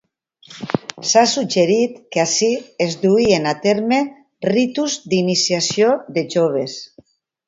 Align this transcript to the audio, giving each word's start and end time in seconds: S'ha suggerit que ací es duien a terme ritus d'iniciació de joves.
S'ha 1.09 1.21
suggerit 1.33 1.99
que 2.15 2.21
ací 2.23 2.49
es 2.85 2.95
duien 3.03 3.45
a 3.51 3.53
terme 3.65 3.99
ritus 4.53 4.97
d'iniciació 5.13 5.91
de 6.17 6.25
joves. 6.37 6.79